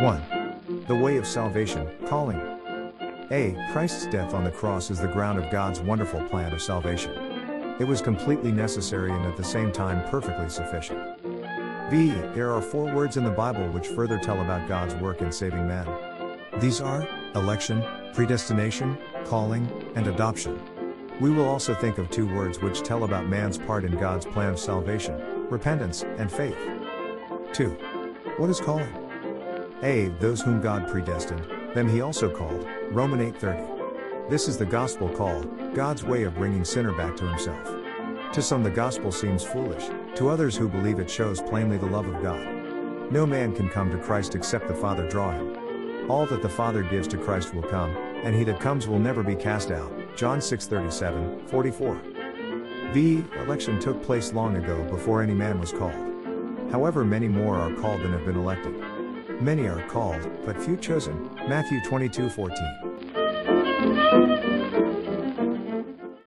1. 0.00 0.84
The 0.88 0.94
way 0.94 1.18
of 1.18 1.26
salvation, 1.26 1.86
calling. 2.06 2.40
A. 3.30 3.54
Christ's 3.70 4.06
death 4.06 4.32
on 4.32 4.44
the 4.44 4.50
cross 4.50 4.90
is 4.90 4.98
the 4.98 5.06
ground 5.06 5.38
of 5.38 5.50
God's 5.50 5.80
wonderful 5.80 6.26
plan 6.26 6.54
of 6.54 6.62
salvation. 6.62 7.12
It 7.78 7.86
was 7.86 8.00
completely 8.00 8.50
necessary 8.50 9.12
and 9.12 9.26
at 9.26 9.36
the 9.36 9.44
same 9.44 9.70
time 9.70 10.08
perfectly 10.08 10.48
sufficient. 10.48 11.20
B. 11.90 12.12
There 12.34 12.50
are 12.50 12.62
four 12.62 12.94
words 12.94 13.18
in 13.18 13.24
the 13.24 13.30
Bible 13.30 13.68
which 13.72 13.88
further 13.88 14.18
tell 14.18 14.40
about 14.40 14.66
God's 14.66 14.94
work 14.94 15.20
in 15.20 15.30
saving 15.30 15.68
men. 15.68 15.86
These 16.60 16.80
are 16.80 17.06
election, 17.34 17.84
predestination, 18.14 18.96
calling, 19.26 19.70
and 19.96 20.06
adoption. 20.06 20.58
We 21.20 21.30
will 21.30 21.46
also 21.46 21.74
think 21.74 21.98
of 21.98 22.08
two 22.08 22.26
words 22.34 22.58
which 22.62 22.80
tell 22.80 23.04
about 23.04 23.28
man's 23.28 23.58
part 23.58 23.84
in 23.84 23.98
God's 23.98 24.24
plan 24.24 24.48
of 24.48 24.58
salvation 24.58 25.46
repentance 25.50 26.04
and 26.16 26.32
faith. 26.32 26.56
2. 27.52 27.68
What 28.38 28.48
is 28.48 28.60
calling? 28.60 29.09
A. 29.82 30.08
Those 30.20 30.42
whom 30.42 30.60
God 30.60 30.88
predestined, 30.88 31.46
them 31.74 31.88
he 31.88 32.02
also 32.02 32.28
called. 32.28 32.66
Roman 32.90 33.20
8:30. 33.20 34.28
This 34.28 34.46
is 34.46 34.58
the 34.58 34.66
gospel 34.66 35.08
call, 35.08 35.42
God's 35.72 36.04
way 36.04 36.24
of 36.24 36.34
bringing 36.34 36.64
sinner 36.64 36.92
back 36.92 37.16
to 37.16 37.26
himself. 37.26 37.74
To 38.32 38.42
some 38.42 38.62
the 38.62 38.70
gospel 38.70 39.10
seems 39.10 39.42
foolish, 39.42 39.88
to 40.16 40.28
others 40.28 40.54
who 40.54 40.68
believe 40.68 40.98
it 40.98 41.08
shows 41.08 41.40
plainly 41.40 41.78
the 41.78 41.86
love 41.86 42.06
of 42.06 42.22
God. 42.22 42.46
No 43.10 43.24
man 43.24 43.54
can 43.54 43.70
come 43.70 43.90
to 43.90 43.98
Christ 43.98 44.34
except 44.34 44.68
the 44.68 44.74
Father 44.74 45.08
draw 45.08 45.30
him. 45.30 45.56
All 46.10 46.26
that 46.26 46.42
the 46.42 46.48
Father 46.48 46.82
gives 46.82 47.08
to 47.08 47.16
Christ 47.16 47.54
will 47.54 47.62
come, 47.62 47.96
and 48.22 48.34
he 48.34 48.44
that 48.44 48.60
comes 48.60 48.86
will 48.86 48.98
never 48.98 49.22
be 49.22 49.34
cast 49.34 49.70
out. 49.70 49.90
John 50.14 50.40
6:37, 50.40 51.40
44. 51.46 51.98
The 52.92 53.24
election 53.44 53.80
took 53.80 54.02
place 54.02 54.34
long 54.34 54.56
ago 54.56 54.84
before 54.90 55.22
any 55.22 55.34
man 55.34 55.58
was 55.58 55.72
called. 55.72 55.94
However, 56.70 57.02
many 57.02 57.28
more 57.28 57.56
are 57.56 57.72
called 57.74 58.02
than 58.02 58.12
have 58.12 58.26
been 58.26 58.36
elected. 58.36 58.74
Many 59.40 59.66
are 59.68 59.82
called, 59.88 60.28
but 60.44 60.62
few 60.62 60.76
chosen. 60.76 61.30
Matthew 61.48 61.80
22:14. 61.88 64.59